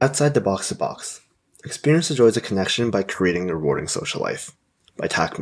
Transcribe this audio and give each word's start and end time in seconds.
Outside 0.00 0.34
the 0.34 0.40
box 0.40 0.68
to 0.68 0.76
box. 0.76 1.22
Experience 1.64 2.06
the 2.06 2.14
joys 2.14 2.36
of 2.36 2.44
connection 2.44 2.88
by 2.88 3.02
creating 3.02 3.50
a 3.50 3.56
rewarding 3.56 3.88
social 3.88 4.22
life. 4.22 4.52
By 4.96 5.08
Tak. 5.08 5.40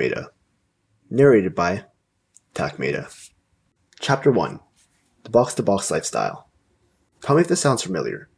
Narrated 1.11 1.55
by 1.55 1.85
Tak. 2.55 2.79
Chapter 4.01 4.31
1 4.31 4.61
The 5.25 5.31
Box 5.31 5.53
to 5.53 5.63
Box 5.63 5.91
Lifestyle. 5.91 6.49
Tell 7.21 7.37
me 7.37 7.43
if 7.43 7.49
this 7.49 7.61
sounds 7.61 7.83
familiar. 7.83 8.31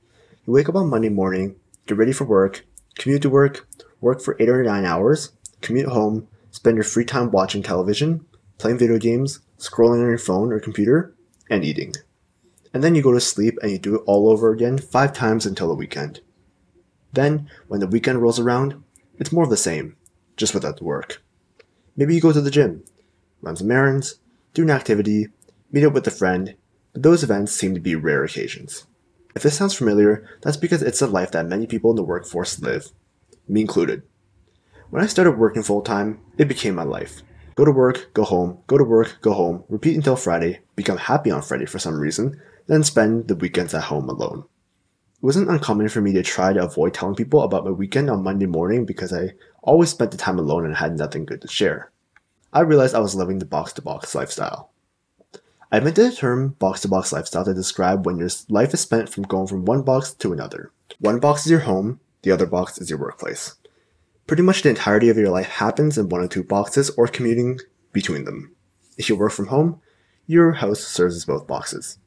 You 0.45 0.55
wake 0.55 0.69
up 0.69 0.75
on 0.75 0.91
Monday 0.91 1.09
morning, 1.09 1.55
get 1.87 1.97
ready 1.97 2.13
for 2.13 2.25
work, 2.25 2.67
commute 2.97 3.23
to 3.23 3.31
work, 3.31 3.69
work 4.01 4.21
for 4.21 4.37
8 4.41 4.49
or 4.49 4.65
9 4.65 4.85
hours, 4.85 5.35
commute 5.61 5.87
home, 5.87 6.27
spend 6.51 6.77
your 6.77 6.83
free 6.83 7.05
time 7.05 7.31
watching 7.31 7.63
television, 7.63 8.27
playing 8.59 8.79
video 8.79 8.99
games, 8.99 9.39
scrolling 9.57 10.03
on 10.03 10.09
your 10.09 10.19
phone 10.19 10.53
or 10.53 10.59
computer, 10.59 11.15
and 11.49 11.65
eating 11.65 11.95
and 12.73 12.83
then 12.83 12.95
you 12.95 13.03
go 13.03 13.13
to 13.13 13.21
sleep 13.21 13.59
and 13.63 13.71
you 13.71 13.79
do 13.79 13.97
it 13.97 14.03
all 14.07 14.31
over 14.31 14.53
again 14.53 14.79
five 14.79 15.13
times 15.13 15.47
until 15.47 15.69
the 15.69 15.75
weekend. 15.75 16.21
Then, 17.13 17.51
when 17.69 17.81
the 17.81 17.87
weekend 17.87 18.21
rolls 18.21 18.39
around, 18.39 18.83
it's 19.19 19.33
more 19.33 19.45
of 19.45 19.51
the 19.51 19.57
same, 19.57 19.97
just 20.37 20.55
without 20.55 20.77
the 20.77 20.85
work. 20.85 21.23
Maybe 21.97 22.15
you 22.15 22.21
go 22.21 22.33
to 22.33 22.41
the 22.41 22.51
gym, 22.51 22.85
run 23.41 23.57
some 23.57 23.71
errands, 23.71 24.21
do 24.55 24.63
an 24.63 24.71
activity, 24.71 25.29
meet 25.73 25.85
up 25.85 25.93
with 25.93 26.07
a 26.07 26.11
friend, 26.11 26.55
but 26.93 27.03
those 27.03 27.23
events 27.23 27.53
seem 27.53 27.75
to 27.75 27.81
be 27.81 27.95
rare 27.95 28.25
occasions. 28.25 28.87
If 29.35 29.43
this 29.43 29.57
sounds 29.57 29.75
familiar, 29.75 30.29
that's 30.43 30.57
because 30.57 30.83
it's 30.83 31.01
the 31.01 31.07
life 31.07 31.33
that 31.33 31.47
many 31.47 31.67
people 31.67 31.91
in 31.91 31.97
the 31.97 32.03
workforce 32.03 32.61
live, 32.61 32.93
me 33.49 33.61
included. 33.63 34.03
When 34.91 35.03
I 35.03 35.07
started 35.07 35.33
working 35.33 35.63
full 35.63 35.83
time, 35.83 36.21
it 36.39 36.49
became 36.49 36.75
my 36.75 36.83
life. 36.83 37.23
Go 37.55 37.65
to 37.65 37.71
work, 37.71 38.15
go 38.15 38.25
home, 38.25 38.59
go 38.67 38.79
to 38.79 38.85
work, 38.85 39.19
go 39.21 39.33
home, 39.33 39.65
repeat 39.69 39.97
until 39.97 40.17
Friday, 40.17 40.61
become 40.79 40.97
happy 40.97 41.31
on 41.31 41.43
Friday 41.43 41.67
for 41.67 41.79
some 41.79 41.99
reason, 41.99 42.41
then 42.69 42.85
spend 42.85 43.27
the 43.27 43.35
weekends 43.35 43.75
at 43.75 43.83
home 43.85 44.09
alone. 44.09 44.45
It 45.17 45.25
wasn't 45.25 45.51
uncommon 45.51 45.89
for 45.89 46.01
me 46.01 46.13
to 46.13 46.23
try 46.23 46.53
to 46.53 46.63
avoid 46.65 46.95
telling 46.95 47.17
people 47.17 47.43
about 47.43 47.65
my 47.65 47.73
weekend 47.73 48.09
on 48.09 48.23
Monday 48.23 48.47
morning 48.47 48.87
because 48.87 49.13
I 49.13 49.33
always 49.61 49.91
spent 49.91 50.13
the 50.13 50.17
time 50.17 50.39
alone 50.39 50.65
and 50.65 50.77
had 50.77 50.97
nothing 50.97 51.27
good 51.27 51.43
to 51.43 51.49
share. 51.49 51.91
I 52.53 52.61
realized 52.61 52.95
I 52.95 53.01
was 53.01 53.17
living 53.17 53.41
the 53.41 53.45
box 53.45 53.73
to 53.75 53.83
box 53.83 54.15
lifestyle. 54.15 54.71
I 55.73 55.79
invented 55.79 56.13
the 56.13 56.17
term 56.17 56.51
box 56.61 56.83
to 56.83 56.89
box 56.89 57.13
lifestyle 57.13 57.45
to 57.45 57.53
describe 57.53 58.07
when 58.07 58.19
your 58.19 58.31
life 58.49 58.73
is 58.73 58.81
spent 58.81 59.09
from 59.09 59.25
going 59.25 59.49
from 59.49 59.65
one 59.65 59.83
box 59.83 60.13
to 60.15 60.33
another. 60.33 60.71
One 61.01 61.19
box 61.19 61.45
is 61.45 61.51
your 61.51 61.61
home, 61.61 61.99
the 62.23 62.31
other 62.31 62.47
box 62.47 62.79
is 62.79 62.89
your 62.89 63.01
workplace. 63.01 63.57
Pretty 64.29 64.45
much 64.45 64.63
the 64.63 64.71
entirety 64.71 65.09
of 65.09 65.19
your 65.19 65.31
life 65.31 65.49
happens 65.49 65.99
in 65.99 66.09
one 66.09 66.23
or 66.23 66.29
two 66.29 66.45
boxes 66.45 66.91
or 66.91 67.09
commuting 67.09 67.59
between 67.93 68.25
them. 68.25 68.55
If 68.97 69.09
you 69.09 69.17
work 69.17 69.33
from 69.33 69.49
home, 69.49 69.81
your 70.29 70.53
house 70.53 70.81
serves 70.81 71.17
as 71.17 71.25
both 71.25 71.47
boxes. 71.47 71.99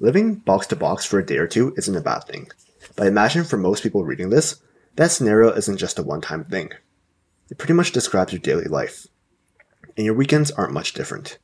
Living 0.00 0.34
box 0.34 0.66
to 0.66 0.76
box 0.76 1.06
for 1.06 1.20
a 1.20 1.24
day 1.24 1.38
or 1.38 1.46
two 1.46 1.72
isn't 1.76 1.96
a 1.96 2.00
bad 2.00 2.24
thing, 2.24 2.48
but 2.96 3.06
imagine 3.06 3.44
for 3.44 3.56
most 3.56 3.84
people 3.84 4.04
reading 4.04 4.30
this, 4.30 4.60
that 4.96 5.12
scenario 5.12 5.52
isn't 5.52 5.78
just 5.78 5.98
a 5.98 6.02
one 6.02 6.20
time 6.20 6.44
thing. 6.44 6.72
It 7.48 7.56
pretty 7.56 7.72
much 7.72 7.92
describes 7.92 8.32
your 8.32 8.40
daily 8.40 8.64
life, 8.64 9.06
and 9.96 10.04
your 10.04 10.14
weekends 10.14 10.50
aren't 10.50 10.72
much 10.72 10.92
different. 10.92 11.38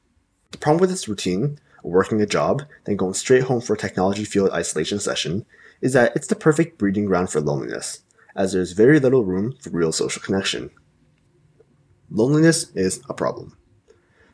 The 0.51 0.59
problem 0.59 0.81
with 0.81 0.91
this 0.91 1.07
routine, 1.07 1.61
working 1.85 2.21
a 2.21 2.27
job, 2.27 2.63
then 2.85 2.97
going 2.97 3.15
straight 3.15 3.45
home 3.45 3.61
for 3.61 3.75
a 3.75 3.79
technology 3.79 4.25
field 4.25 4.51
isolation 4.51 4.99
session, 4.99 5.47
is 5.81 5.93
that 5.93 6.15
it's 6.17 6.27
the 6.27 6.35
perfect 6.35 6.79
breeding 6.79 7.05
ground 7.05 7.31
for 7.31 7.41
loneliness, 7.41 8.03
as 8.35 8.53
there's 8.53 8.73
very 8.73 8.99
little 8.99 9.25
room 9.25 9.55
for 9.61 9.71
real 9.71 9.93
social 9.93 10.21
connection. 10.21 10.71
Loneliness 12.11 12.71
is 12.75 13.01
a 13.09 13.15
problem. 13.15 13.57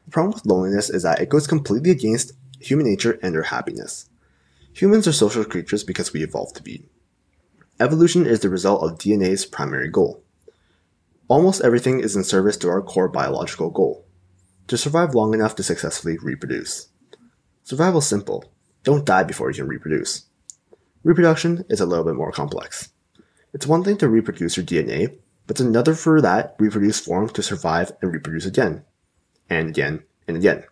The 0.08 0.12
problem 0.12 0.32
with 0.32 0.46
loneliness 0.46 0.88
is 0.88 1.02
that 1.02 1.20
it 1.20 1.28
goes 1.28 1.46
completely 1.46 1.90
against 1.90 2.32
human 2.60 2.86
nature 2.86 3.18
and 3.22 3.36
our 3.36 3.42
happiness. 3.42 4.08
Humans 4.72 5.06
are 5.06 5.12
social 5.12 5.44
creatures 5.44 5.84
because 5.84 6.14
we 6.14 6.22
evolved 6.22 6.56
to 6.56 6.62
be. 6.62 6.86
Evolution 7.78 8.26
is 8.26 8.40
the 8.40 8.48
result 8.48 8.82
of 8.82 8.96
DNA's 8.96 9.44
primary 9.44 9.90
goal. 9.90 10.22
Almost 11.28 11.60
everything 11.60 12.00
is 12.00 12.16
in 12.16 12.24
service 12.24 12.56
to 12.56 12.70
our 12.70 12.80
core 12.80 13.08
biological 13.08 13.68
goal 13.68 14.06
to 14.68 14.78
survive 14.78 15.14
long 15.14 15.34
enough 15.34 15.54
to 15.56 15.62
successfully 15.62 16.16
reproduce. 16.16 16.88
Survival 17.62 17.98
is 17.98 18.06
simple 18.06 18.50
don't 18.84 19.04
die 19.04 19.24
before 19.24 19.50
you 19.50 19.56
can 19.56 19.68
reproduce. 19.68 20.24
Reproduction 21.04 21.66
is 21.68 21.82
a 21.82 21.86
little 21.86 22.06
bit 22.06 22.14
more 22.14 22.32
complex. 22.32 22.92
It's 23.52 23.66
one 23.66 23.84
thing 23.84 23.98
to 23.98 24.08
reproduce 24.08 24.56
your 24.56 24.64
DNA, 24.64 25.18
but 25.46 25.56
it's 25.56 25.60
another 25.60 25.94
for 25.94 26.22
that 26.22 26.56
reproduced 26.58 27.04
form 27.04 27.28
to 27.28 27.42
survive 27.42 27.92
and 28.00 28.10
reproduce 28.10 28.46
again, 28.46 28.84
and 29.48 29.68
again, 29.68 30.02
and 30.26 30.36
again. 30.36 30.64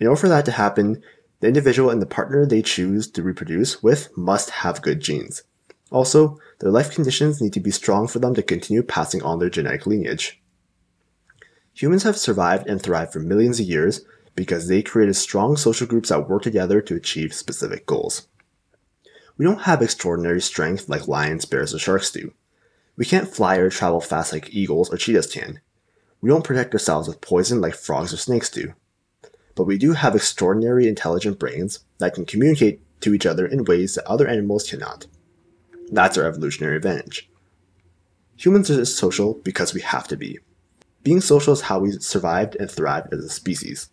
In 0.00 0.06
order 0.06 0.20
for 0.20 0.28
that 0.28 0.44
to 0.46 0.52
happen, 0.52 1.02
the 1.40 1.48
individual 1.48 1.90
and 1.90 2.00
the 2.00 2.06
partner 2.06 2.46
they 2.46 2.62
choose 2.62 3.10
to 3.10 3.22
reproduce 3.22 3.82
with 3.82 4.16
must 4.16 4.50
have 4.50 4.82
good 4.82 5.00
genes. 5.00 5.42
Also, 5.90 6.38
their 6.60 6.70
life 6.70 6.94
conditions 6.94 7.40
need 7.40 7.52
to 7.52 7.60
be 7.60 7.70
strong 7.70 8.08
for 8.08 8.18
them 8.18 8.34
to 8.34 8.42
continue 8.42 8.82
passing 8.82 9.22
on 9.22 9.38
their 9.38 9.50
genetic 9.50 9.86
lineage. 9.86 10.40
Humans 11.74 12.02
have 12.04 12.16
survived 12.16 12.66
and 12.66 12.80
thrived 12.80 13.12
for 13.12 13.20
millions 13.20 13.60
of 13.60 13.66
years 13.66 14.04
because 14.34 14.68
they 14.68 14.82
created 14.82 15.14
strong 15.14 15.56
social 15.56 15.86
groups 15.86 16.08
that 16.08 16.28
work 16.28 16.42
together 16.42 16.80
to 16.80 16.94
achieve 16.94 17.34
specific 17.34 17.86
goals. 17.86 18.28
We 19.36 19.44
don't 19.44 19.62
have 19.62 19.82
extraordinary 19.82 20.40
strength 20.40 20.88
like 20.88 21.08
lions, 21.08 21.44
bears, 21.44 21.74
or 21.74 21.78
sharks 21.78 22.10
do. 22.10 22.32
We 22.96 23.04
can't 23.04 23.28
fly 23.28 23.56
or 23.56 23.70
travel 23.70 24.00
fast 24.00 24.32
like 24.32 24.54
eagles 24.54 24.92
or 24.92 24.96
cheetahs 24.96 25.32
can. 25.32 25.60
We 26.22 26.30
don't 26.30 26.44
protect 26.44 26.72
ourselves 26.72 27.08
with 27.08 27.20
poison 27.20 27.60
like 27.60 27.74
frogs 27.74 28.14
or 28.14 28.16
snakes 28.16 28.48
do 28.48 28.72
but 29.54 29.64
we 29.64 29.78
do 29.78 29.92
have 29.92 30.14
extraordinary 30.14 30.88
intelligent 30.88 31.38
brains 31.38 31.80
that 31.98 32.14
can 32.14 32.24
communicate 32.24 32.80
to 33.00 33.14
each 33.14 33.26
other 33.26 33.46
in 33.46 33.64
ways 33.64 33.94
that 33.94 34.06
other 34.06 34.26
animals 34.26 34.68
cannot. 34.68 35.06
That's 35.90 36.16
our 36.16 36.24
evolutionary 36.24 36.76
advantage. 36.76 37.28
Humans 38.36 38.70
are 38.70 38.84
social 38.84 39.34
because 39.34 39.74
we 39.74 39.82
have 39.82 40.08
to 40.08 40.16
be. 40.16 40.38
Being 41.02 41.20
social 41.20 41.52
is 41.52 41.62
how 41.62 41.80
we 41.80 41.92
survived 41.92 42.56
and 42.56 42.70
thrived 42.70 43.12
as 43.12 43.24
a 43.24 43.28
species. 43.28 43.90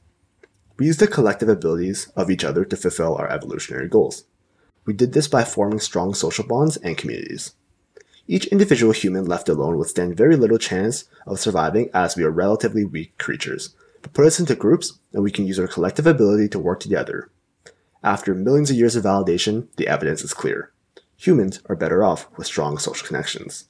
We 0.77 0.85
use 0.85 0.97
the 0.97 1.07
collective 1.07 1.49
abilities 1.49 2.07
of 2.15 2.31
each 2.31 2.45
other 2.45 2.63
to 2.63 2.77
fulfill 2.77 3.15
our 3.15 3.29
evolutionary 3.29 3.89
goals. 3.89 4.25
We 4.85 4.93
did 4.93 5.13
this 5.13 5.27
by 5.27 5.43
forming 5.43 5.79
strong 5.79 6.13
social 6.13 6.47
bonds 6.47 6.77
and 6.77 6.97
communities. 6.97 7.53
Each 8.31 8.45
individual 8.45 8.93
human 8.93 9.25
left 9.25 9.49
alone 9.49 9.77
would 9.77 9.89
stand 9.89 10.15
very 10.15 10.35
little 10.35 10.59
chance 10.59 11.05
of 11.25 11.39
surviving 11.39 11.89
as 11.95 12.15
we 12.15 12.23
are 12.23 12.29
relatively 12.29 12.85
weak 12.85 13.17
creatures 13.17 13.73
but 14.03 14.13
put 14.13 14.25
us 14.25 14.39
into 14.39 14.55
groups 14.55 14.99
and 15.13 15.23
we 15.23 15.31
can 15.31 15.47
use 15.47 15.59
our 15.59 15.67
collective 15.67 16.07
ability 16.07 16.47
to 16.49 16.59
work 16.59 16.79
together. 16.79 17.31
After 18.03 18.33
millions 18.33 18.69
of 18.69 18.77
years 18.77 18.95
of 18.95 19.03
validation, 19.03 19.67
the 19.77 19.87
evidence 19.87 20.21
is 20.23 20.33
clear. 20.33 20.71
Humans 21.17 21.61
are 21.65 21.75
better 21.75 22.03
off 22.03 22.27
with 22.37 22.47
strong 22.47 22.77
social 22.77 23.07
connections. 23.07 23.67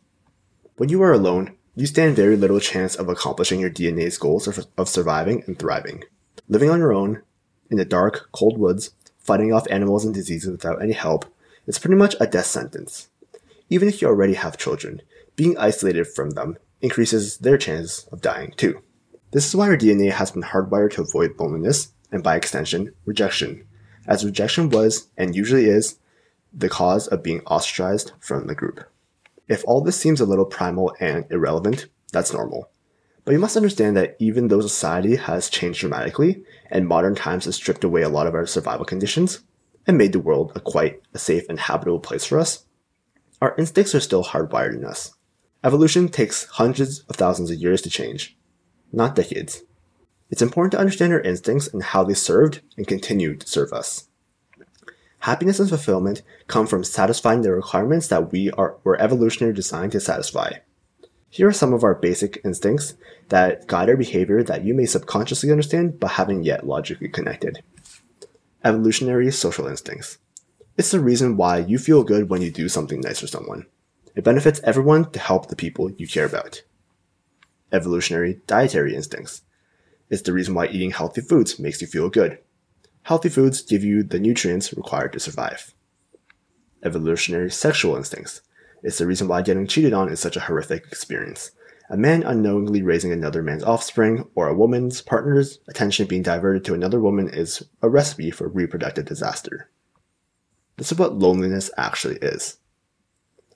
When 0.75 0.89
you 0.89 1.01
are 1.01 1.13
alone, 1.13 1.55
you 1.75 1.85
stand 1.85 2.15
very 2.15 2.35
little 2.35 2.59
chance 2.59 2.95
of 2.95 3.09
accomplishing 3.09 3.59
your 3.59 3.71
DNA's 3.71 4.17
goals 4.17 4.47
of, 4.47 4.67
of 4.77 4.89
surviving 4.89 5.43
and 5.47 5.57
thriving. 5.57 6.03
Living 6.47 6.69
on 6.69 6.79
your 6.79 6.93
own, 6.93 7.23
in 7.71 7.77
the 7.77 7.85
dark, 7.85 8.29
cold 8.31 8.57
woods, 8.57 8.91
fighting 9.17 9.53
off 9.53 9.67
animals 9.71 10.05
and 10.05 10.13
diseases 10.13 10.51
without 10.51 10.81
any 10.81 10.93
help, 10.93 11.25
is 11.65 11.79
pretty 11.79 11.95
much 11.95 12.15
a 12.19 12.27
death 12.27 12.45
sentence. 12.45 13.08
Even 13.69 13.88
if 13.88 14.02
you 14.02 14.07
already 14.07 14.34
have 14.34 14.57
children, 14.57 15.02
being 15.35 15.57
isolated 15.57 16.07
from 16.07 16.31
them 16.31 16.57
increases 16.81 17.38
their 17.38 17.57
chances 17.57 18.07
of 18.12 18.22
dying 18.22 18.53
too. 18.57 18.81
This 19.31 19.47
is 19.47 19.56
why 19.56 19.69
our 19.69 19.78
DNA 19.78 20.12
has 20.12 20.31
been 20.31 20.44
hardwired 20.44 20.91
to 20.94 21.02
avoid 21.02 21.40
loneliness, 21.40 21.94
and 22.12 22.24
by 22.24 22.35
extension, 22.35 22.94
rejection, 23.06 23.66
as 24.07 24.25
rejection 24.25 24.69
was, 24.69 25.09
and 25.18 25.35
usually 25.35 25.66
is, 25.66 26.00
the 26.52 26.69
cause 26.69 27.07
of 27.07 27.22
being 27.22 27.41
ostracized 27.41 28.13
from 28.19 28.47
the 28.47 28.56
group. 28.56 28.84
If 29.47 29.63
all 29.66 29.81
this 29.81 29.97
seems 29.97 30.19
a 30.19 30.25
little 30.25 30.46
primal 30.46 30.96
and 31.00 31.25
irrelevant, 31.30 31.88
that's 32.12 32.34
normal. 32.34 32.69
But 33.24 33.34
you 33.34 33.40
must 33.40 33.56
understand 33.56 33.96
that 33.97 34.16
even 34.18 34.47
though 34.47 34.62
society 34.62 35.16
has 35.16 35.50
changed 35.50 35.81
dramatically, 35.81 36.44
and 36.72 36.88
modern 36.88 37.13
times 37.13 37.46
has 37.46 37.56
stripped 37.56 37.84
away 37.84 38.01
a 38.01 38.09
lot 38.09 38.25
of 38.25 38.34
our 38.34 38.47
survival 38.47 38.86
conditions, 38.86 39.41
and 39.86 39.97
made 39.97 40.13
the 40.13 40.19
world 40.19 40.51
a 40.56 40.59
quite 40.59 41.01
a 41.13 41.19
safe 41.19 41.47
and 41.50 41.59
habitable 41.59 42.00
place 42.00 42.25
for 42.25 42.40
us, 42.40 42.66
our 43.41 43.55
instincts 43.57 43.95
are 43.95 44.00
still 44.00 44.23
hardwired 44.23 44.75
in 44.75 44.86
us. 44.86 45.15
Evolution 45.63 46.09
takes 46.09 46.45
hundreds 46.45 47.00
of 47.01 47.15
thousands 47.15 47.51
of 47.51 47.57
years 47.57 47.81
to 47.81 47.89
change, 47.89 48.38
not 48.91 49.15
decades. 49.15 49.63
It's 50.30 50.41
important 50.41 50.71
to 50.74 50.80
understand 50.80 51.12
our 51.13 51.21
instincts 51.21 51.68
and 51.68 51.81
how 51.81 52.03
they 52.03 52.13
served 52.13 52.62
and 52.77 52.88
continue 52.88 53.36
to 53.36 53.47
serve 53.47 53.74
us. 53.74 54.07
Happiness 55.19 55.59
and 55.59 55.68
fulfillment 55.68 56.21
come 56.47 56.65
from 56.65 56.83
satisfying 56.83 57.41
the 57.41 57.51
requirements 57.51 58.07
that 58.07 58.31
we 58.31 58.51
are 58.51 58.77
were 58.83 58.97
evolutionarily 58.97 59.56
designed 59.56 59.91
to 59.91 60.00
satisfy. 60.00 60.51
Here 61.30 61.47
are 61.47 61.53
some 61.53 61.74
of 61.74 61.83
our 61.83 61.94
basic 61.94 62.39
instincts 62.45 62.94
that 63.27 63.68
guide 63.68 63.89
our 63.89 63.97
behavior 63.97 64.44
that 64.44 64.63
you 64.63 64.74
may 64.74 64.86
subconsciously 64.86 65.51
understand 65.51 66.00
but 66.00 66.12
haven't 66.12 66.44
yet 66.44 66.65
logically 66.65 67.09
connected. 67.09 67.62
Evolutionary 68.63 69.31
social 69.31 69.68
instincts. 69.68 70.18
It's 70.79 70.91
the 70.91 71.01
reason 71.01 71.35
why 71.35 71.57
you 71.57 71.77
feel 71.77 72.05
good 72.05 72.29
when 72.29 72.41
you 72.41 72.49
do 72.49 72.69
something 72.69 73.01
nice 73.01 73.19
for 73.19 73.27
someone. 73.27 73.65
It 74.15 74.23
benefits 74.23 74.61
everyone 74.63 75.11
to 75.11 75.19
help 75.19 75.47
the 75.47 75.57
people 75.57 75.91
you 75.91 76.07
care 76.07 76.25
about 76.25 76.61
evolutionary 77.69 78.39
dietary 78.47 78.95
instincts. 78.95 79.41
It's 80.09 80.21
the 80.21 80.31
reason 80.31 80.53
why 80.53 80.67
eating 80.67 80.91
healthy 80.91 81.19
foods 81.19 81.59
makes 81.59 81.81
you 81.81 81.87
feel 81.87 82.07
good. 82.09 82.39
Healthy 83.03 83.27
foods 83.27 83.61
give 83.61 83.83
you 83.83 84.03
the 84.03 84.21
nutrients 84.21 84.73
required 84.73 85.11
to 85.11 85.19
survive. 85.19 85.73
evolutionary 86.81 87.51
sexual 87.51 87.97
instincts. 87.97 88.41
It's 88.81 88.99
the 88.99 89.05
reason 89.05 89.27
why 89.27 89.41
getting 89.41 89.67
cheated 89.67 89.91
on 89.91 90.07
is 90.07 90.21
such 90.21 90.37
a 90.37 90.45
horrific 90.47 90.85
experience. 90.85 91.51
A 91.89 91.97
man 91.97 92.23
unknowingly 92.23 92.83
raising 92.83 93.11
another 93.11 93.43
man's 93.43 93.65
offspring, 93.65 94.29
or 94.33 94.47
a 94.47 94.55
woman's 94.55 95.01
partner's 95.01 95.59
attention 95.67 96.07
being 96.07 96.23
diverted 96.23 96.63
to 96.63 96.73
another 96.73 97.01
woman 97.01 97.27
is 97.27 97.65
a 97.81 97.89
recipe 97.89 98.31
for 98.31 98.47
reproductive 98.47 99.03
disaster. 99.03 99.69
This 100.79 100.93
is 100.93 100.97
what 100.97 101.19
loneliness 101.19 101.69
actually 101.75 102.15
is. 102.21 102.57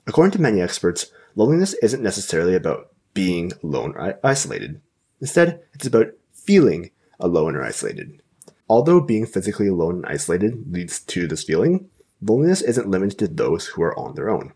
According 0.06 0.32
to 0.32 0.42
many 0.42 0.60
experts, 0.60 1.06
loneliness 1.34 1.72
isn't 1.82 2.02
necessarily 2.02 2.54
about 2.54 2.92
being 3.14 3.52
alone 3.62 3.94
or 3.96 4.20
isolated. 4.22 4.82
Instead, 5.22 5.62
it's 5.72 5.86
about 5.86 6.08
feeling 6.34 6.90
alone 7.18 7.56
or 7.56 7.62
isolated. 7.62 8.20
Although 8.68 9.00
being 9.00 9.24
physically 9.24 9.68
alone 9.68 9.96
and 9.96 10.06
isolated 10.06 10.70
leads 10.70 11.00
to 11.00 11.26
this 11.26 11.44
feeling, 11.44 11.88
loneliness 12.20 12.60
isn't 12.60 12.90
limited 12.90 13.18
to 13.20 13.28
those 13.28 13.68
who 13.68 13.82
are 13.82 13.98
on 13.98 14.16
their 14.16 14.28
own. 14.28 14.52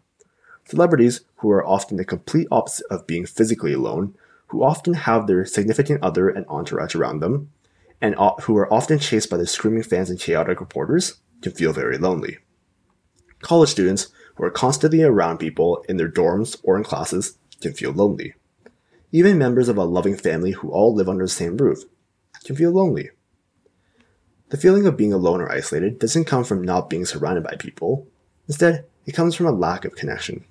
Celebrities, 0.67 1.23
who 1.37 1.51
are 1.51 1.67
often 1.67 1.97
the 1.97 2.05
complete 2.05 2.49
opposite 2.51 2.87
of 2.91 3.07
being 3.07 3.25
physically 3.25 3.73
alone, 3.73 4.15
who 4.49 4.63
often 4.63 4.93
have 4.93 5.27
their 5.27 5.47
significant 5.47 6.03
other 6.03 6.29
and 6.29 6.45
entourage 6.49 6.95
around 6.95 7.21
them, 7.21 7.51
and 8.03 8.15
who 8.43 8.59
are 8.59 8.71
often 8.71 8.99
chased 8.99 9.31
by 9.31 9.39
their 9.39 9.47
screaming 9.47 9.83
fans 9.83 10.11
and 10.11 10.21
chaotic 10.21 10.61
reporters, 10.61 11.15
can 11.41 11.53
feel 11.53 11.73
very 11.73 11.97
lonely. 11.97 12.37
College 13.41 13.71
students, 13.71 14.09
who 14.35 14.45
are 14.45 14.51
constantly 14.51 15.03
around 15.03 15.39
people 15.39 15.85
in 15.89 15.97
their 15.97 16.11
dorms 16.11 16.59
or 16.63 16.77
in 16.77 16.85
classes, 16.85 17.39
can 17.61 17.73
feel 17.73 17.93
lonely. 17.93 18.35
Even 19.11 19.39
members 19.39 19.69
of 19.69 19.77
a 19.77 19.85
loving 19.85 20.17
family 20.17 20.53
who 20.53 20.71
all 20.71 20.95
live 20.95 21.09
under 21.09 21.25
the 21.25 21.29
same 21.29 21.57
roof 21.57 21.85
can 22.45 22.57
feel 22.57 22.71
lonely. 22.71 23.11
The 24.51 24.57
feeling 24.57 24.87
of 24.87 24.97
being 24.97 25.13
alone 25.13 25.41
or 25.41 25.51
isolated 25.51 25.99
doesn't 25.99 26.25
come 26.25 26.45
from 26.45 26.63
not 26.63 26.89
being 26.89 27.05
surrounded 27.05 27.45
by 27.45 27.57
people. 27.59 28.07
Instead, 28.47 28.87
it 29.07 29.13
comes 29.13 29.35
from 29.35 29.47
a 29.47 29.53
lack 29.53 29.85
of 29.85 29.95
connection. 29.95 30.45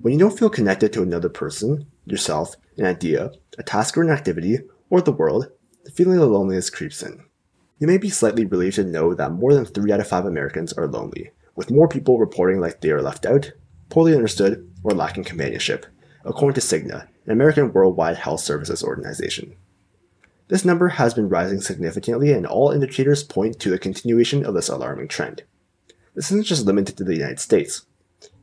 When 0.00 0.12
you 0.12 0.18
don't 0.18 0.38
feel 0.38 0.50
connected 0.50 0.92
to 0.92 1.02
another 1.02 1.28
person, 1.28 1.86
yourself, 2.06 2.56
an 2.76 2.86
idea, 2.86 3.32
a 3.58 3.62
task 3.62 3.96
or 3.96 4.02
an 4.02 4.10
activity, 4.10 4.60
or 4.88 5.00
the 5.00 5.12
world, 5.12 5.48
the 5.84 5.90
feeling 5.90 6.18
of 6.18 6.30
loneliness 6.30 6.70
creeps 6.70 7.02
in. 7.02 7.24
You 7.78 7.86
may 7.86 7.98
be 7.98 8.10
slightly 8.10 8.44
relieved 8.44 8.76
to 8.76 8.84
know 8.84 9.14
that 9.14 9.32
more 9.32 9.54
than 9.54 9.64
3 9.64 9.92
out 9.92 10.00
of 10.00 10.08
5 10.08 10.26
Americans 10.26 10.72
are 10.72 10.86
lonely, 10.86 11.30
with 11.54 11.70
more 11.70 11.88
people 11.88 12.18
reporting 12.18 12.60
like 12.60 12.80
they 12.80 12.90
are 12.90 13.02
left 13.02 13.26
out, 13.26 13.52
poorly 13.88 14.14
understood, 14.14 14.70
or 14.82 14.92
lacking 14.92 15.24
companionship, 15.24 15.86
according 16.24 16.54
to 16.54 16.60
Cigna, 16.60 17.08
an 17.26 17.32
American 17.32 17.72
Worldwide 17.72 18.16
Health 18.16 18.40
Services 18.40 18.82
organization. 18.82 19.56
This 20.48 20.64
number 20.64 20.88
has 20.88 21.14
been 21.14 21.28
rising 21.28 21.60
significantly, 21.60 22.32
and 22.32 22.46
all 22.46 22.70
indicators 22.70 23.22
point 23.22 23.60
to 23.60 23.70
the 23.70 23.78
continuation 23.78 24.44
of 24.44 24.54
this 24.54 24.68
alarming 24.68 25.08
trend. 25.08 25.44
This 26.14 26.30
isn't 26.32 26.46
just 26.46 26.66
limited 26.66 26.96
to 26.96 27.04
the 27.04 27.14
United 27.14 27.38
States. 27.38 27.86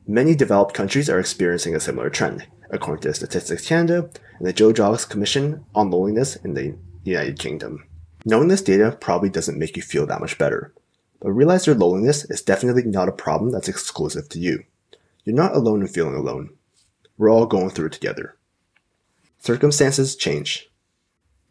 Many 0.07 0.35
developed 0.35 0.73
countries 0.73 1.09
are 1.09 1.19
experiencing 1.19 1.75
a 1.75 1.81
similar 1.81 2.09
trend, 2.09 2.47
according 2.69 3.01
to 3.01 3.13
Statistics 3.13 3.67
Canada 3.67 4.09
and 4.37 4.47
the 4.47 4.53
Jo 4.53 4.71
Cox 4.71 5.03
Commission 5.03 5.65
on 5.75 5.91
Loneliness 5.91 6.37
in 6.37 6.53
the 6.53 6.77
United 7.03 7.39
Kingdom. 7.39 7.83
Knowing 8.25 8.47
this 8.47 8.61
data 8.61 8.97
probably 9.01 9.29
doesn't 9.29 9.59
make 9.59 9.75
you 9.75 9.81
feel 9.81 10.05
that 10.05 10.21
much 10.21 10.37
better, 10.37 10.73
but 11.19 11.31
realize 11.31 11.65
your 11.65 11.75
loneliness 11.75 12.25
is 12.25 12.41
definitely 12.41 12.83
not 12.83 13.09
a 13.09 13.13
problem 13.13 13.51
that's 13.51 13.67
exclusive 13.67 14.29
to 14.29 14.39
you. 14.39 14.63
You're 15.23 15.35
not 15.35 15.55
alone 15.55 15.81
in 15.81 15.87
feeling 15.87 16.15
alone. 16.15 16.51
We're 17.17 17.31
all 17.31 17.45
going 17.45 17.71
through 17.71 17.87
it 17.87 17.93
together. 17.93 18.37
Circumstances 19.39 20.15
change. 20.15 20.69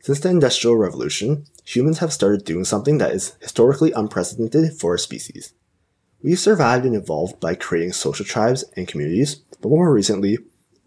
Since 0.01 0.21
the 0.21 0.29
Industrial 0.29 0.77
Revolution, 0.77 1.47
humans 1.65 1.99
have 1.99 2.13
started 2.13 2.45
doing 2.45 2.65
something 2.65 2.99
that 2.99 3.13
is 3.13 3.37
historically 3.41 3.93
unprecedented 3.93 4.79
for 4.79 4.93
our 4.93 4.99
species. 4.99 5.53
We've 6.23 6.39
survived 6.39 6.87
and 6.87 6.95
evolved 6.95 7.41
by 7.41 7.55
creating 7.55 7.93
social 7.93 8.25
tribes 8.25 8.65
and 8.77 8.89
communities, 8.89 9.37
but 9.61 9.69
more 9.69 9.93
recently, 9.93 10.39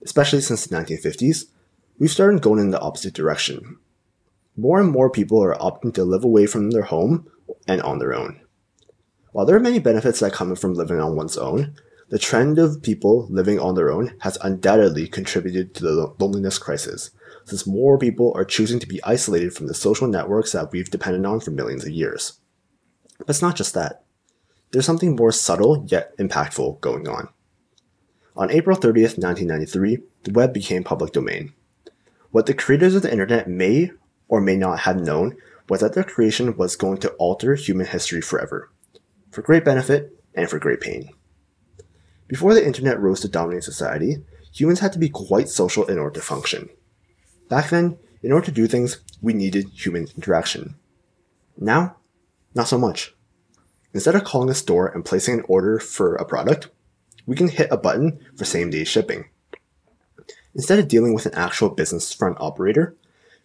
especially 0.03 0.41
since 0.41 0.65
the 0.65 0.75
1950s, 0.75 1.45
we've 1.97 2.09
started 2.09 2.41
going 2.41 2.59
in 2.59 2.71
the 2.71 2.79
opposite 2.79 3.13
direction. 3.13 3.77
More 4.55 4.79
and 4.79 4.89
more 4.89 5.09
people 5.09 5.43
are 5.43 5.55
opting 5.55 5.93
to 5.93 6.03
live 6.03 6.23
away 6.23 6.45
from 6.45 6.71
their 6.71 6.83
home 6.83 7.29
and 7.67 7.81
on 7.81 7.99
their 7.99 8.13
own. 8.13 8.41
While 9.31 9.45
there 9.45 9.55
are 9.55 9.61
many 9.61 9.79
benefits 9.79 10.19
that 10.19 10.33
come 10.33 10.55
from 10.55 10.73
living 10.73 10.99
on 10.99 11.15
one's 11.15 11.37
own, 11.37 11.75
the 12.09 12.17
trend 12.17 12.57
of 12.57 12.81
people 12.81 13.27
living 13.29 13.59
on 13.59 13.75
their 13.75 13.91
own 13.91 14.15
has 14.21 14.37
undoubtedly 14.41 15.07
contributed 15.07 15.75
to 15.75 15.83
the 15.83 16.15
loneliness 16.19 16.57
crisis, 16.57 17.11
since 17.45 17.67
more 17.67 17.99
people 17.99 18.33
are 18.35 18.43
choosing 18.43 18.79
to 18.79 18.87
be 18.87 19.03
isolated 19.03 19.53
from 19.53 19.67
the 19.67 19.75
social 19.75 20.07
networks 20.07 20.53
that 20.53 20.71
we've 20.71 20.89
depended 20.89 21.25
on 21.25 21.39
for 21.39 21.51
millions 21.51 21.85
of 21.85 21.91
years. 21.91 22.39
But 23.19 23.29
it's 23.29 23.41
not 23.41 23.55
just 23.55 23.75
that 23.75 24.03
there's 24.71 24.85
something 24.85 25.15
more 25.15 25.31
subtle 25.31 25.85
yet 25.87 26.17
impactful 26.17 26.81
going 26.81 27.07
on. 27.07 27.29
On 28.35 28.49
April 28.49 28.77
30th, 28.77 29.17
1993, 29.17 29.99
the 30.23 30.31
web 30.31 30.53
became 30.53 30.83
public 30.83 31.11
domain. 31.11 31.53
What 32.31 32.45
the 32.45 32.53
creators 32.53 32.95
of 32.95 33.03
the 33.03 33.11
internet 33.11 33.47
may 33.47 33.91
or 34.27 34.41
may 34.41 34.55
not 34.55 34.79
have 34.79 35.01
known 35.01 35.35
was 35.67 35.81
that 35.81 35.93
their 35.93 36.03
creation 36.03 36.55
was 36.57 36.75
going 36.75 36.97
to 36.99 37.11
alter 37.13 37.55
human 37.55 37.85
history 37.85 38.21
forever, 38.21 38.71
for 39.31 39.41
great 39.41 39.65
benefit 39.65 40.13
and 40.33 40.49
for 40.49 40.59
great 40.59 40.81
pain. 40.81 41.09
Before 42.27 42.53
the 42.53 42.65
internet 42.65 42.99
rose 42.99 43.21
to 43.21 43.27
dominate 43.27 43.63
society, 43.63 44.17
humans 44.53 44.79
had 44.79 44.93
to 44.93 44.99
be 44.99 45.09
quite 45.09 45.49
social 45.49 45.85
in 45.85 45.97
order 45.97 46.15
to 46.19 46.25
function. 46.25 46.69
Back 47.49 47.69
then, 47.69 47.97
in 48.21 48.31
order 48.31 48.45
to 48.45 48.51
do 48.51 48.67
things, 48.67 48.99
we 49.21 49.33
needed 49.33 49.69
human 49.73 50.07
interaction. 50.15 50.75
Now, 51.57 51.97
not 52.53 52.67
so 52.67 52.77
much. 52.77 53.15
Instead 53.93 54.15
of 54.15 54.23
calling 54.23 54.49
a 54.49 54.53
store 54.53 54.87
and 54.87 55.03
placing 55.03 55.39
an 55.39 55.45
order 55.47 55.79
for 55.79 56.15
a 56.15 56.25
product, 56.25 56.69
we 57.25 57.35
can 57.35 57.47
hit 57.47 57.69
a 57.71 57.77
button 57.77 58.19
for 58.37 58.45
same 58.45 58.69
day 58.69 58.83
shipping. 58.83 59.25
Instead 60.53 60.79
of 60.79 60.87
dealing 60.87 61.13
with 61.13 61.25
an 61.25 61.35
actual 61.35 61.69
business 61.69 62.13
front 62.13 62.37
operator, 62.39 62.95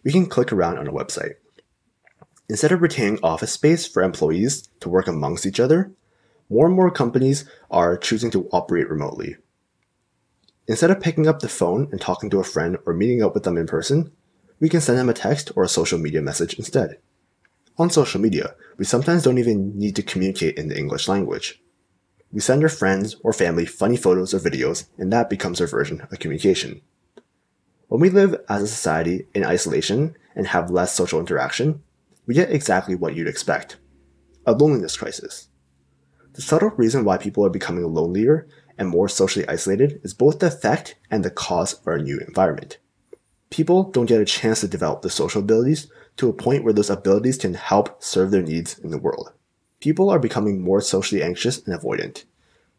we 0.03 0.11
can 0.11 0.25
click 0.25 0.51
around 0.51 0.77
on 0.77 0.87
a 0.87 0.91
website. 0.91 1.35
Instead 2.47 2.71
of 2.71 2.81
retaining 2.81 3.19
office 3.23 3.51
space 3.51 3.87
for 3.87 4.03
employees 4.03 4.69
to 4.79 4.89
work 4.89 5.07
amongst 5.07 5.45
each 5.45 5.59
other, 5.59 5.91
more 6.49 6.67
and 6.67 6.75
more 6.75 6.91
companies 6.91 7.45
are 7.71 7.97
choosing 7.97 8.29
to 8.29 8.47
operate 8.51 8.89
remotely. 8.89 9.37
Instead 10.67 10.91
of 10.91 10.99
picking 10.99 11.27
up 11.27 11.39
the 11.39 11.49
phone 11.49 11.87
and 11.91 11.99
talking 11.99 12.29
to 12.29 12.39
a 12.39 12.43
friend 12.43 12.77
or 12.85 12.93
meeting 12.93 13.23
up 13.23 13.33
with 13.33 13.43
them 13.43 13.57
in 13.57 13.67
person, 13.67 14.11
we 14.59 14.69
can 14.69 14.81
send 14.81 14.97
them 14.97 15.09
a 15.09 15.13
text 15.13 15.51
or 15.55 15.63
a 15.63 15.67
social 15.69 15.97
media 15.99 16.21
message 16.21 16.53
instead. 16.55 16.97
On 17.77 17.89
social 17.89 18.21
media, 18.21 18.55
we 18.77 18.85
sometimes 18.85 19.23
don't 19.23 19.37
even 19.37 19.77
need 19.77 19.95
to 19.95 20.03
communicate 20.03 20.57
in 20.57 20.69
the 20.69 20.77
English 20.77 21.07
language. 21.07 21.61
We 22.31 22.39
send 22.39 22.63
our 22.63 22.69
friends 22.69 23.15
or 23.21 23.33
family 23.33 23.65
funny 23.65 23.97
photos 23.97 24.33
or 24.33 24.39
videos, 24.39 24.87
and 24.97 25.11
that 25.11 25.29
becomes 25.29 25.59
our 25.61 25.67
version 25.67 26.01
of 26.01 26.19
communication. 26.19 26.81
When 27.87 28.01
we 28.01 28.09
live 28.09 28.41
as 28.49 28.63
a 28.63 28.67
society 28.67 29.27
in 29.33 29.43
isolation 29.43 30.15
and 30.35 30.47
have 30.47 30.71
less 30.71 30.95
social 30.95 31.19
interaction, 31.19 31.83
we 32.25 32.33
get 32.33 32.51
exactly 32.51 32.95
what 32.95 33.15
you'd 33.15 33.27
expect 33.27 33.77
a 34.47 34.51
loneliness 34.51 34.95
crisis. 34.95 35.47
The 36.33 36.41
subtle 36.41 36.69
reason 36.71 37.03
why 37.03 37.17
people 37.17 37.45
are 37.45 37.49
becoming 37.49 37.83
lonelier 37.91 38.47
and 38.77 38.89
more 38.89 39.09
socially 39.09 39.47
isolated 39.47 39.99
is 40.03 40.13
both 40.13 40.39
the 40.39 40.47
effect 40.47 40.95
and 41.09 41.23
the 41.23 41.31
cause 41.31 41.73
of 41.73 41.87
our 41.87 41.97
new 41.97 42.19
environment. 42.19 42.77
People 43.49 43.83
don't 43.83 44.05
get 44.05 44.21
a 44.21 44.25
chance 44.25 44.61
to 44.61 44.67
develop 44.67 45.01
the 45.01 45.09
social 45.09 45.41
abilities 45.41 45.89
to 46.17 46.29
a 46.29 46.33
point 46.33 46.63
where 46.63 46.73
those 46.73 46.89
abilities 46.89 47.37
can 47.37 47.53
help 47.53 48.03
serve 48.03 48.31
their 48.31 48.41
needs 48.41 48.77
in 48.79 48.91
the 48.91 48.97
world. 48.97 49.31
People 49.79 50.09
are 50.09 50.19
becoming 50.19 50.61
more 50.61 50.81
socially 50.81 51.23
anxious 51.23 51.65
and 51.65 51.79
avoidant. 51.79 52.25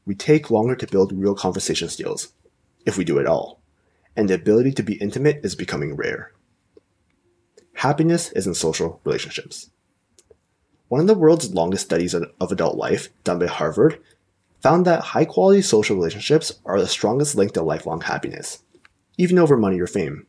We 0.04 0.14
take 0.14 0.50
longer 0.50 0.76
to 0.76 0.86
build 0.86 1.12
real 1.12 1.34
conversation 1.34 1.88
skills, 1.88 2.32
if 2.84 2.96
we 2.96 3.04
do 3.04 3.18
at 3.18 3.26
all, 3.26 3.60
and 4.14 4.28
the 4.28 4.34
ability 4.34 4.72
to 4.72 4.82
be 4.82 4.94
intimate 4.94 5.40
is 5.42 5.54
becoming 5.54 5.96
rare. 5.96 6.32
Happiness 7.76 8.32
is 8.32 8.46
in 8.46 8.54
social 8.54 9.00
relationships. 9.04 9.70
One 10.88 11.02
of 11.02 11.06
the 11.06 11.14
world's 11.14 11.52
longest 11.52 11.84
studies 11.84 12.14
of 12.14 12.24
adult 12.40 12.76
life, 12.76 13.08
done 13.22 13.38
by 13.38 13.46
Harvard, 13.46 14.00
found 14.60 14.86
that 14.86 15.12
high 15.12 15.26
quality 15.26 15.60
social 15.60 15.94
relationships 15.94 16.52
are 16.64 16.80
the 16.80 16.86
strongest 16.86 17.34
link 17.34 17.52
to 17.52 17.62
lifelong 17.62 18.00
happiness, 18.00 18.62
even 19.18 19.38
over 19.38 19.58
money 19.58 19.78
or 19.78 19.86
fame. 19.86 20.26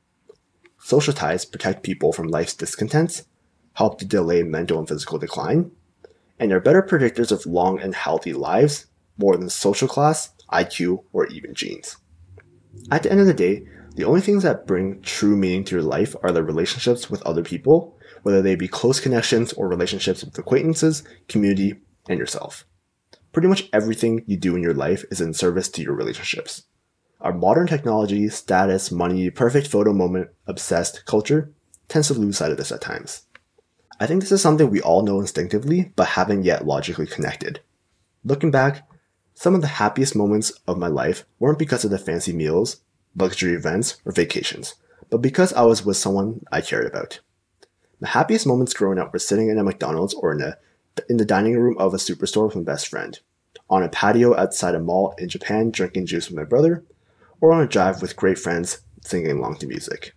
Social 0.77 1.13
ties 1.13 1.45
protect 1.45 1.83
people 1.83 2.11
from 2.11 2.27
life's 2.27 2.53
discontents, 2.53 3.23
help 3.75 3.97
to 3.99 4.05
delay 4.05 4.43
mental 4.43 4.79
and 4.79 4.87
physical 4.87 5.17
decline, 5.17 5.71
and 6.37 6.51
are 6.51 6.59
better 6.59 6.81
predictors 6.81 7.31
of 7.31 7.45
long 7.45 7.79
and 7.79 7.95
healthy 7.95 8.33
lives 8.33 8.87
more 9.17 9.37
than 9.37 9.49
social 9.49 9.87
class, 9.87 10.33
IQ, 10.51 11.05
or 11.13 11.27
even 11.27 11.53
genes. 11.53 11.95
At 12.91 13.03
the 13.03 13.11
end 13.11 13.21
of 13.21 13.25
the 13.25 13.33
day, 13.33 13.65
the 13.97 14.05
only 14.05 14.21
things 14.21 14.43
that 14.43 14.67
bring 14.67 15.01
true 15.01 15.35
meaning 15.35 15.63
to 15.63 15.75
your 15.75 15.83
life 15.83 16.15
are 16.21 16.31
the 16.31 16.43
relationships 16.43 17.09
with 17.09 17.23
other 17.23 17.41
people, 17.41 17.97
whether 18.21 18.43
they 18.43 18.55
be 18.55 18.67
close 18.67 18.99
connections 18.99 19.53
or 19.53 19.67
relationships 19.67 20.23
with 20.23 20.37
acquaintances, 20.37 21.03
community, 21.27 21.73
and 22.07 22.19
yourself. 22.19 22.63
Pretty 23.33 23.47
much 23.47 23.67
everything 23.73 24.23
you 24.27 24.37
do 24.37 24.55
in 24.55 24.61
your 24.61 24.75
life 24.75 25.03
is 25.09 25.19
in 25.19 25.33
service 25.33 25.67
to 25.69 25.81
your 25.81 25.95
relationships. 25.95 26.65
Our 27.21 27.33
modern 27.33 27.65
technology, 27.65 28.29
status, 28.29 28.91
money, 28.91 29.31
perfect 29.31 29.65
photo 29.65 29.93
moment 29.93 30.29
obsessed 30.45 31.05
culture 31.07 31.51
tends 31.87 32.09
to 32.09 32.13
lose 32.13 32.37
sight 32.37 32.51
of 32.51 32.57
this 32.57 32.71
at 32.71 32.81
times. 32.81 33.23
I 33.99 34.05
think 34.05 34.21
this 34.21 34.31
is 34.31 34.43
something 34.43 34.69
we 34.69 34.79
all 34.79 35.01
know 35.01 35.19
instinctively, 35.19 35.91
but 35.95 36.09
haven't 36.09 36.43
yet 36.43 36.67
logically 36.67 37.07
connected. 37.07 37.61
Looking 38.23 38.51
back, 38.51 38.87
Some 39.39 39.53
of 39.53 39.61
the 39.61 39.67
happiest 39.67 40.15
moments 40.15 40.51
of 40.67 40.79
my 40.79 40.87
life 40.87 41.23
weren't 41.37 41.59
because 41.59 41.85
of 41.85 41.91
the 41.91 41.99
fancy 41.99 42.33
meals, 42.33 42.77
luxury 43.17 43.53
events, 43.53 43.97
or 44.05 44.11
vacations, 44.11 44.75
but 45.09 45.17
because 45.17 45.53
I 45.53 45.63
was 45.63 45.85
with 45.85 45.97
someone 45.97 46.45
I 46.51 46.61
cared 46.61 46.85
about. 46.85 47.19
My 47.99 48.09
happiest 48.09 48.45
moments 48.45 48.73
growing 48.73 48.99
up 48.99 49.11
were 49.11 49.19
sitting 49.19 49.49
in 49.49 49.57
a 49.57 49.63
McDonald's 49.63 50.13
or 50.13 50.33
in, 50.33 50.41
a, 50.41 50.57
in 51.09 51.17
the 51.17 51.25
dining 51.25 51.57
room 51.57 51.77
of 51.79 51.93
a 51.93 51.97
superstore 51.97 52.45
with 52.45 52.55
my 52.55 52.61
best 52.61 52.87
friend, 52.87 53.19
on 53.69 53.83
a 53.83 53.89
patio 53.89 54.37
outside 54.37 54.75
a 54.75 54.79
mall 54.79 55.15
in 55.17 55.29
Japan 55.29 55.71
drinking 55.71 56.05
juice 56.05 56.29
with 56.29 56.37
my 56.37 56.43
brother, 56.43 56.83
or 57.41 57.51
on 57.51 57.61
a 57.61 57.67
drive 57.67 58.01
with 58.01 58.15
great 58.15 58.37
friends 58.37 58.79
singing 59.01 59.37
along 59.37 59.57
to 59.57 59.67
music. 59.67 60.13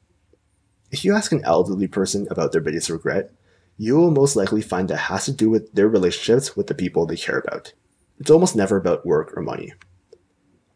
If 0.90 1.04
you 1.04 1.14
ask 1.14 1.32
an 1.32 1.44
elderly 1.44 1.86
person 1.86 2.26
about 2.30 2.52
their 2.52 2.60
biggest 2.60 2.90
regret, 2.90 3.32
you 3.78 3.96
will 3.96 4.10
most 4.10 4.36
likely 4.36 4.60
find 4.60 4.88
that 4.88 4.96
has 4.96 5.24
to 5.24 5.32
do 5.32 5.48
with 5.48 5.72
their 5.72 5.88
relationships 5.88 6.56
with 6.56 6.66
the 6.66 6.74
people 6.74 7.06
they 7.06 7.16
care 7.16 7.38
about. 7.38 7.72
It's 8.18 8.30
almost 8.30 8.54
never 8.54 8.76
about 8.76 9.06
work 9.06 9.32
or 9.34 9.42
money. 9.42 9.72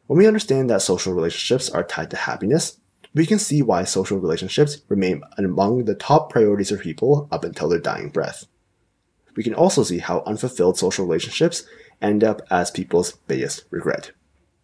When 0.07 0.19
we 0.19 0.27
understand 0.27 0.69
that 0.69 0.83
social 0.83 1.15
relationships 1.15 1.71
are 1.71 1.83
tied 1.83 2.11
to 2.11 2.17
happiness, 2.17 2.79
we 3.15 3.25
can 3.25 3.39
see 3.39 3.63
why 3.63 3.85
social 3.85 4.19
relationships 4.19 4.83
remain 4.89 5.23
among 5.39 5.87
the 5.87 5.95
top 5.95 6.31
priorities 6.31 6.71
for 6.71 6.77
people 6.77 7.27
up 7.33 7.43
until 7.43 7.71
their 7.71 7.79
dying 7.79 8.11
breath. 8.11 8.45
We 9.35 9.43
can 9.43 9.55
also 9.55 9.83
see 9.83 9.99
how 9.99 10.23
unfulfilled 10.27 10.77
social 10.77 11.07
relationships 11.07 11.65
end 12.03 12.23
up 12.23 12.43
as 12.51 12.71
people's 12.71 13.13
biggest 13.13 13.65
regret. 13.71 14.13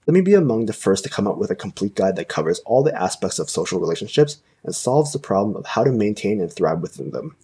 Let 0.07 0.13
me 0.13 0.21
be 0.21 0.35
among 0.35 0.67
the 0.67 0.75
first 0.75 1.05
to 1.05 1.11
come 1.11 1.27
up 1.27 1.39
with 1.39 1.51
a 1.51 1.57
complete 1.57 1.95
guide 1.95 2.17
that 2.17 2.29
covers 2.29 2.59
all 2.67 2.83
the 2.83 3.01
aspects 3.01 3.39
of 3.39 3.49
social 3.49 3.81
relationships 3.81 4.43
and 4.63 4.75
solves 4.75 5.13
the 5.13 5.19
problem 5.19 5.57
of 5.57 5.65
how 5.65 5.85
to 5.85 5.93
maintain 5.93 6.41
and 6.41 6.53
thrive 6.53 6.81
within 6.81 7.13
them, 7.13 7.37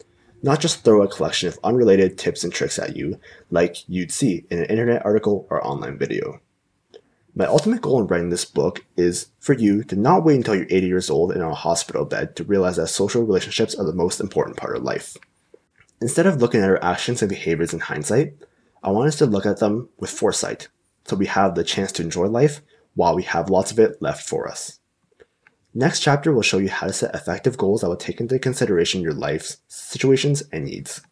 not 0.42 0.60
just 0.60 0.84
throw 0.84 1.02
a 1.02 1.08
collection 1.08 1.48
of 1.48 1.58
unrelated 1.64 2.18
tips 2.18 2.44
and 2.44 2.52
tricks 2.52 2.78
at 2.78 2.94
you 2.94 3.18
like 3.50 3.88
you'd 3.88 4.12
see 4.12 4.44
in 4.50 4.58
an 4.58 4.66
internet 4.66 5.04
article 5.04 5.46
or 5.48 5.66
online 5.66 5.96
video. 5.96 6.40
My 7.38 7.44
ultimate 7.44 7.82
goal 7.82 8.00
in 8.00 8.06
writing 8.06 8.30
this 8.30 8.46
book 8.46 8.86
is 8.96 9.26
for 9.40 9.52
you 9.52 9.84
to 9.84 9.94
not 9.94 10.24
wait 10.24 10.36
until 10.36 10.54
you're 10.54 10.64
80 10.70 10.86
years 10.86 11.10
old 11.10 11.32
in 11.32 11.42
a 11.42 11.54
hospital 11.54 12.06
bed 12.06 12.34
to 12.36 12.44
realize 12.44 12.76
that 12.76 12.86
social 12.86 13.22
relationships 13.22 13.74
are 13.74 13.84
the 13.84 13.92
most 13.92 14.20
important 14.20 14.56
part 14.56 14.74
of 14.74 14.82
life. 14.82 15.18
Instead 16.00 16.24
of 16.24 16.40
looking 16.40 16.62
at 16.62 16.70
our 16.70 16.82
actions 16.82 17.20
and 17.20 17.28
behaviors 17.28 17.74
in 17.74 17.80
hindsight, 17.80 18.32
I 18.82 18.90
want 18.90 19.08
us 19.08 19.16
to 19.16 19.26
look 19.26 19.44
at 19.44 19.58
them 19.58 19.90
with 19.98 20.08
foresight 20.08 20.68
so 21.04 21.14
we 21.14 21.26
have 21.26 21.54
the 21.54 21.62
chance 21.62 21.92
to 21.92 22.02
enjoy 22.02 22.24
life 22.24 22.62
while 22.94 23.14
we 23.14 23.24
have 23.24 23.50
lots 23.50 23.70
of 23.70 23.78
it 23.78 24.00
left 24.00 24.26
for 24.26 24.48
us. 24.48 24.80
Next 25.74 26.00
chapter 26.00 26.32
will 26.32 26.40
show 26.40 26.56
you 26.56 26.70
how 26.70 26.86
to 26.86 26.92
set 26.94 27.14
effective 27.14 27.58
goals 27.58 27.82
that 27.82 27.88
will 27.90 27.96
take 27.96 28.18
into 28.18 28.38
consideration 28.38 29.02
your 29.02 29.12
life's 29.12 29.58
situations 29.68 30.42
and 30.52 30.64
needs. 30.64 31.02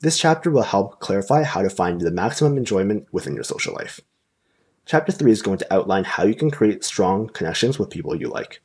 This 0.00 0.18
chapter 0.18 0.50
will 0.50 0.62
help 0.62 1.00
clarify 1.00 1.42
how 1.42 1.60
to 1.60 1.68
find 1.68 2.00
the 2.00 2.10
maximum 2.10 2.56
enjoyment 2.56 3.08
within 3.12 3.34
your 3.34 3.44
social 3.44 3.74
life. 3.74 4.00
Chapter 4.86 5.12
3 5.12 5.30
is 5.30 5.42
going 5.42 5.58
to 5.58 5.72
outline 5.72 6.04
how 6.04 6.24
you 6.24 6.34
can 6.34 6.50
create 6.50 6.84
strong 6.84 7.28
connections 7.28 7.78
with 7.78 7.90
people 7.90 8.16
you 8.16 8.28
like. 8.28 8.60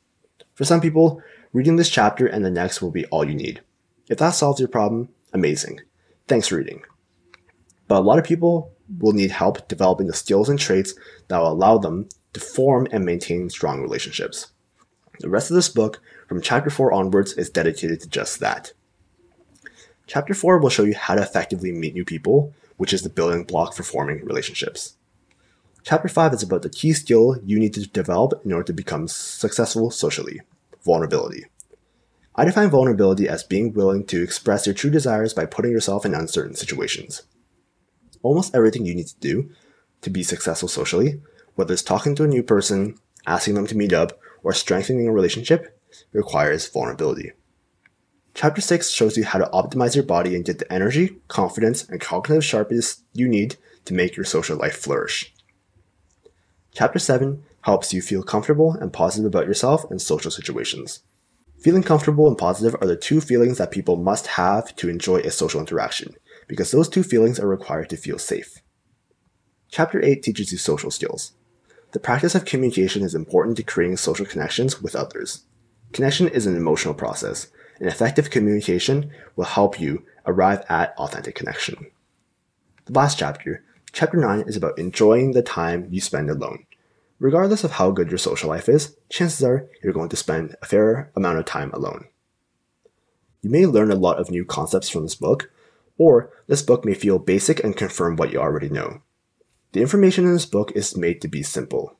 For 0.54 0.64
some 0.64 0.80
people, 0.80 1.22
reading 1.52 1.76
this 1.76 1.90
chapter 1.90 2.26
and 2.26 2.44
the 2.44 2.50
next 2.50 2.82
will 2.82 2.90
be 2.90 3.06
all 3.06 3.24
you 3.24 3.34
need. 3.34 3.60
If 4.08 4.18
that 4.18 4.30
solves 4.30 4.58
your 4.58 4.68
problem, 4.68 5.10
amazing. 5.32 5.80
Thanks 6.26 6.48
for 6.48 6.56
reading. 6.56 6.82
But 7.88 7.98
a 7.98 8.04
lot 8.04 8.18
of 8.18 8.24
people 8.24 8.72
will 8.98 9.12
need 9.12 9.30
help 9.30 9.68
developing 9.68 10.06
the 10.06 10.12
skills 10.14 10.48
and 10.48 10.58
traits 10.58 10.94
that 11.28 11.38
will 11.38 11.52
allow 11.52 11.78
them 11.78 12.08
to 12.32 12.40
form 12.40 12.88
and 12.90 13.04
maintain 13.04 13.48
strong 13.50 13.80
relationships. 13.80 14.52
The 15.20 15.28
rest 15.28 15.50
of 15.50 15.54
this 15.54 15.68
book, 15.68 16.00
from 16.28 16.42
chapter 16.42 16.70
4 16.70 16.92
onwards, 16.92 17.32
is 17.34 17.50
dedicated 17.50 18.00
to 18.00 18.08
just 18.08 18.40
that. 18.40 18.72
Chapter 20.06 20.34
4 20.34 20.58
will 20.58 20.70
show 20.70 20.84
you 20.84 20.94
how 20.94 21.14
to 21.14 21.22
effectively 21.22 21.72
meet 21.72 21.94
new 21.94 22.04
people, 22.04 22.52
which 22.76 22.92
is 22.92 23.02
the 23.02 23.08
building 23.08 23.44
block 23.44 23.74
for 23.74 23.82
forming 23.82 24.24
relationships. 24.24 24.95
Chapter 25.88 26.08
5 26.08 26.34
is 26.34 26.42
about 26.42 26.62
the 26.62 26.68
key 26.68 26.92
skill 26.92 27.36
you 27.44 27.60
need 27.60 27.72
to 27.74 27.86
develop 27.86 28.44
in 28.44 28.52
order 28.52 28.64
to 28.64 28.72
become 28.72 29.06
successful 29.06 29.92
socially 29.92 30.40
vulnerability. 30.84 31.44
I 32.34 32.44
define 32.44 32.70
vulnerability 32.70 33.28
as 33.28 33.44
being 33.44 33.72
willing 33.72 34.04
to 34.06 34.20
express 34.20 34.66
your 34.66 34.74
true 34.74 34.90
desires 34.90 35.32
by 35.32 35.46
putting 35.46 35.70
yourself 35.70 36.04
in 36.04 36.12
uncertain 36.12 36.56
situations. 36.56 37.22
Almost 38.24 38.52
everything 38.52 38.84
you 38.84 38.96
need 38.96 39.06
to 39.06 39.20
do 39.20 39.50
to 40.00 40.10
be 40.10 40.24
successful 40.24 40.68
socially, 40.68 41.20
whether 41.54 41.72
it's 41.72 41.84
talking 41.84 42.16
to 42.16 42.24
a 42.24 42.26
new 42.26 42.42
person, 42.42 42.96
asking 43.24 43.54
them 43.54 43.68
to 43.68 43.76
meet 43.76 43.92
up, 43.92 44.18
or 44.42 44.52
strengthening 44.52 45.06
a 45.06 45.12
relationship 45.12 45.80
requires 46.12 46.66
vulnerability. 46.66 47.30
Chapter 48.34 48.60
6 48.60 48.90
shows 48.90 49.16
you 49.16 49.24
how 49.24 49.38
to 49.38 49.50
optimize 49.52 49.94
your 49.94 50.04
body 50.04 50.34
and 50.34 50.44
get 50.44 50.58
the 50.58 50.72
energy, 50.72 51.18
confidence, 51.28 51.88
and 51.88 52.00
cognitive 52.00 52.44
sharpness 52.44 53.04
you 53.12 53.28
need 53.28 53.54
to 53.84 53.94
make 53.94 54.16
your 54.16 54.26
social 54.26 54.56
life 54.56 54.76
flourish. 54.76 55.32
Chapter 56.76 56.98
7 56.98 57.42
helps 57.62 57.94
you 57.94 58.02
feel 58.02 58.22
comfortable 58.22 58.72
and 58.72 58.92
positive 58.92 59.24
about 59.26 59.46
yourself 59.46 59.90
and 59.90 59.98
social 59.98 60.30
situations. 60.30 61.00
Feeling 61.58 61.82
comfortable 61.82 62.28
and 62.28 62.36
positive 62.36 62.76
are 62.82 62.86
the 62.86 62.98
two 62.98 63.22
feelings 63.22 63.56
that 63.56 63.70
people 63.70 63.96
must 63.96 64.26
have 64.26 64.76
to 64.76 64.90
enjoy 64.90 65.20
a 65.20 65.30
social 65.30 65.58
interaction, 65.58 66.14
because 66.46 66.72
those 66.72 66.90
two 66.90 67.02
feelings 67.02 67.40
are 67.40 67.48
required 67.48 67.88
to 67.88 67.96
feel 67.96 68.18
safe. 68.18 68.60
Chapter 69.70 70.04
8 70.04 70.22
teaches 70.22 70.52
you 70.52 70.58
social 70.58 70.90
skills. 70.90 71.32
The 71.92 71.98
practice 71.98 72.34
of 72.34 72.44
communication 72.44 73.02
is 73.02 73.14
important 73.14 73.56
to 73.56 73.62
creating 73.62 73.96
social 73.96 74.26
connections 74.26 74.82
with 74.82 74.94
others. 74.94 75.46
Connection 75.94 76.28
is 76.28 76.46
an 76.46 76.56
emotional 76.56 76.92
process, 76.92 77.46
and 77.78 77.88
effective 77.88 78.28
communication 78.28 79.10
will 79.34 79.46
help 79.46 79.80
you 79.80 80.04
arrive 80.26 80.62
at 80.68 80.94
authentic 80.98 81.36
connection. 81.36 81.86
The 82.84 82.92
last 82.92 83.18
chapter, 83.18 83.64
chapter 83.92 84.18
9, 84.18 84.42
is 84.42 84.58
about 84.58 84.78
enjoying 84.78 85.32
the 85.32 85.40
time 85.40 85.88
you 85.90 86.02
spend 86.02 86.28
alone. 86.28 86.65
Regardless 87.18 87.64
of 87.64 87.72
how 87.72 87.90
good 87.90 88.10
your 88.10 88.18
social 88.18 88.50
life 88.50 88.68
is, 88.68 88.96
chances 89.08 89.42
are 89.42 89.68
you're 89.82 89.92
going 89.92 90.10
to 90.10 90.16
spend 90.16 90.54
a 90.60 90.66
fair 90.66 91.10
amount 91.16 91.38
of 91.38 91.46
time 91.46 91.70
alone. 91.72 92.06
You 93.40 93.50
may 93.50 93.64
learn 93.64 93.90
a 93.90 93.96
lot 93.96 94.18
of 94.18 94.30
new 94.30 94.44
concepts 94.44 94.88
from 94.88 95.02
this 95.02 95.14
book, 95.14 95.50
or 95.96 96.30
this 96.46 96.62
book 96.62 96.84
may 96.84 96.94
feel 96.94 97.18
basic 97.18 97.62
and 97.64 97.76
confirm 97.76 98.16
what 98.16 98.32
you 98.32 98.38
already 98.38 98.68
know. 98.68 99.00
The 99.72 99.80
information 99.80 100.24
in 100.24 100.32
this 100.32 100.46
book 100.46 100.72
is 100.74 100.96
made 100.96 101.22
to 101.22 101.28
be 101.28 101.42
simple. 101.42 101.96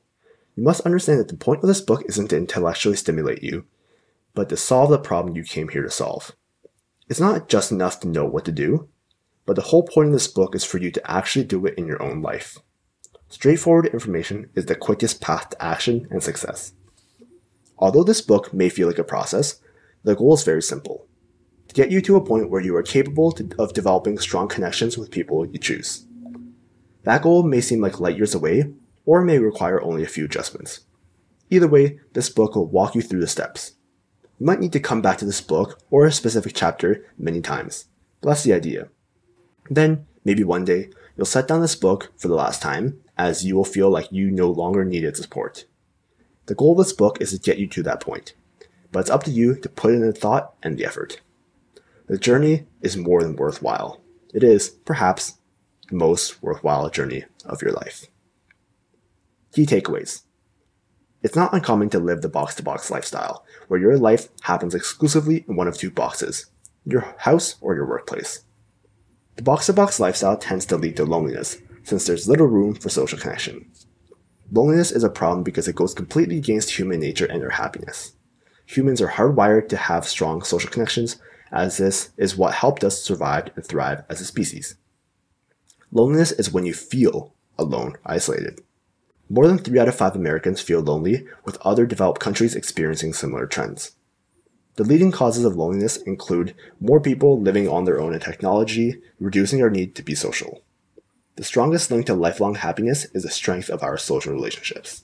You 0.55 0.63
must 0.63 0.81
understand 0.81 1.19
that 1.19 1.29
the 1.29 1.37
point 1.37 1.61
of 1.63 1.67
this 1.67 1.81
book 1.81 2.03
isn't 2.07 2.29
to 2.29 2.37
intellectually 2.37 2.95
stimulate 2.95 3.43
you, 3.43 3.65
but 4.33 4.49
to 4.49 4.57
solve 4.57 4.89
the 4.91 4.99
problem 4.99 5.35
you 5.35 5.43
came 5.43 5.69
here 5.69 5.83
to 5.83 5.89
solve. 5.89 6.35
It's 7.09 7.19
not 7.19 7.49
just 7.49 7.71
enough 7.71 7.99
to 8.01 8.07
know 8.07 8.25
what 8.25 8.45
to 8.45 8.51
do, 8.51 8.89
but 9.45 9.55
the 9.55 9.63
whole 9.63 9.83
point 9.83 10.07
of 10.07 10.13
this 10.13 10.27
book 10.27 10.53
is 10.53 10.63
for 10.63 10.77
you 10.77 10.91
to 10.91 11.11
actually 11.11 11.45
do 11.45 11.65
it 11.65 11.75
in 11.75 11.87
your 11.87 12.01
own 12.03 12.21
life. 12.21 12.57
Straightforward 13.29 13.87
information 13.87 14.49
is 14.55 14.65
the 14.65 14.75
quickest 14.75 15.19
path 15.21 15.49
to 15.49 15.63
action 15.63 16.07
and 16.09 16.23
success. 16.23 16.73
Although 17.77 18.03
this 18.03 18.21
book 18.21 18.53
may 18.53 18.69
feel 18.69 18.87
like 18.87 18.97
a 18.97 19.03
process, 19.03 19.59
the 20.03 20.15
goal 20.15 20.33
is 20.33 20.43
very 20.43 20.61
simple 20.61 21.07
to 21.67 21.75
get 21.75 21.91
you 21.91 22.01
to 22.01 22.15
a 22.15 22.23
point 22.23 22.49
where 22.49 22.61
you 22.61 22.75
are 22.75 22.83
capable 22.83 23.31
to, 23.33 23.49
of 23.59 23.73
developing 23.73 24.17
strong 24.17 24.47
connections 24.47 24.97
with 24.97 25.11
people 25.11 25.45
you 25.45 25.59
choose. 25.59 26.05
That 27.03 27.21
goal 27.21 27.43
may 27.43 27.61
seem 27.61 27.81
like 27.81 27.99
light 27.99 28.17
years 28.17 28.33
away, 28.33 28.73
or 29.05 29.21
may 29.21 29.39
require 29.39 29.81
only 29.81 30.03
a 30.03 30.07
few 30.07 30.25
adjustments. 30.25 30.81
Either 31.49 31.67
way, 31.67 31.99
this 32.13 32.29
book 32.29 32.55
will 32.55 32.67
walk 32.67 32.95
you 32.95 33.01
through 33.01 33.21
the 33.21 33.27
steps. 33.27 33.73
You 34.39 34.45
might 34.45 34.59
need 34.59 34.73
to 34.73 34.79
come 34.79 35.01
back 35.01 35.17
to 35.19 35.25
this 35.25 35.41
book 35.41 35.81
or 35.89 36.05
a 36.05 36.11
specific 36.11 36.53
chapter 36.55 37.05
many 37.17 37.41
times, 37.41 37.85
but 38.21 38.29
that's 38.29 38.43
the 38.43 38.53
idea. 38.53 38.89
Then, 39.69 40.05
maybe 40.23 40.43
one 40.43 40.65
day, 40.65 40.89
you'll 41.15 41.25
set 41.25 41.47
down 41.47 41.61
this 41.61 41.75
book 41.75 42.11
for 42.17 42.27
the 42.27 42.35
last 42.35 42.61
time, 42.61 42.99
as 43.17 43.45
you 43.45 43.55
will 43.55 43.65
feel 43.65 43.89
like 43.89 44.11
you 44.11 44.29
no 44.29 44.49
longer 44.49 44.85
need 44.85 45.03
its 45.03 45.19
support. 45.19 45.65
The 46.45 46.55
goal 46.55 46.73
of 46.73 46.85
this 46.85 46.93
book 46.93 47.19
is 47.19 47.31
to 47.31 47.39
get 47.39 47.57
you 47.57 47.67
to 47.67 47.83
that 47.83 47.99
point, 47.99 48.33
but 48.91 48.99
it's 49.01 49.09
up 49.09 49.23
to 49.23 49.31
you 49.31 49.55
to 49.55 49.69
put 49.69 49.93
in 49.93 50.01
the 50.01 50.13
thought 50.13 50.53
and 50.63 50.77
the 50.77 50.85
effort. 50.85 51.21
The 52.07 52.17
journey 52.17 52.67
is 52.81 52.95
more 52.95 53.21
than 53.21 53.35
worthwhile. 53.35 54.01
It 54.33 54.43
is, 54.43 54.69
perhaps, 54.69 55.39
the 55.89 55.95
most 55.95 56.41
worthwhile 56.41 56.89
journey 56.89 57.25
of 57.45 57.61
your 57.61 57.71
life. 57.71 58.05
Key 59.51 59.65
takeaways. 59.65 60.23
It's 61.23 61.35
not 61.35 61.53
uncommon 61.53 61.89
to 61.89 61.99
live 61.99 62.21
the 62.21 62.29
box 62.29 62.55
to 62.55 62.63
box 62.63 62.91
lifestyle, 62.91 63.43
where 63.67 63.79
your 63.79 63.97
life 63.97 64.29
happens 64.41 64.75
exclusively 64.75 65.43
in 65.47 65.55
one 65.55 65.67
of 65.67 65.77
two 65.77 65.91
boxes 65.91 66.47
your 66.85 67.13
house 67.17 67.55
or 67.59 67.75
your 67.75 67.85
workplace. 67.85 68.45
The 69.35 69.43
box 69.43 69.65
to 69.65 69.73
box 69.73 69.99
lifestyle 69.99 70.37
tends 70.37 70.65
to 70.67 70.77
lead 70.77 70.95
to 70.95 71.03
loneliness, 71.03 71.57
since 71.87 72.05
there's 72.05 72.27
little 72.27 72.47
room 72.47 72.75
for 72.75 72.89
social 72.89 73.17
connection. 73.17 73.71
Loneliness 74.51 74.91
is 74.91 75.05
a 75.05 75.09
problem 75.09 75.41
because 75.41 75.69
it 75.69 75.75
goes 75.75 75.93
completely 75.93 76.37
against 76.37 76.71
human 76.71 76.99
nature 76.99 77.25
and 77.25 77.41
our 77.41 77.51
happiness. 77.51 78.11
Humans 78.65 79.01
are 79.01 79.11
hardwired 79.11 79.69
to 79.69 79.77
have 79.77 80.05
strong 80.05 80.41
social 80.41 80.69
connections, 80.69 81.15
as 81.49 81.77
this 81.77 82.09
is 82.17 82.35
what 82.35 82.55
helped 82.55 82.83
us 82.83 83.01
survive 83.01 83.51
and 83.55 83.65
thrive 83.65 84.03
as 84.09 84.19
a 84.19 84.25
species. 84.25 84.75
Loneliness 85.89 86.33
is 86.33 86.51
when 86.51 86.65
you 86.65 86.73
feel 86.73 87.33
alone, 87.57 87.95
isolated. 88.05 88.59
More 89.29 89.47
than 89.47 89.57
3 89.57 89.79
out 89.79 89.87
of 89.87 89.95
5 89.95 90.13
Americans 90.17 90.59
feel 90.59 90.81
lonely, 90.81 91.25
with 91.45 91.57
other 91.61 91.85
developed 91.85 92.19
countries 92.19 92.53
experiencing 92.53 93.13
similar 93.13 93.45
trends. 93.45 93.95
The 94.75 94.83
leading 94.83 95.11
causes 95.13 95.45
of 95.45 95.55
loneliness 95.55 95.95
include 95.95 96.53
more 96.81 96.99
people 96.99 97.41
living 97.41 97.69
on 97.69 97.85
their 97.85 98.01
own 98.01 98.13
in 98.13 98.19
technology, 98.19 99.01
reducing 99.21 99.61
our 99.61 99.69
need 99.69 99.95
to 99.95 100.03
be 100.03 100.15
social. 100.15 100.63
The 101.37 101.43
strongest 101.43 101.91
link 101.91 102.07
to 102.07 102.15
lifelong 102.15 102.55
happiness 102.55 103.05
is 103.13 103.21
the 103.21 103.29
strength 103.29 103.69
of 103.69 103.83
our 103.83 103.95
social 103.95 104.33
relationships. 104.33 105.03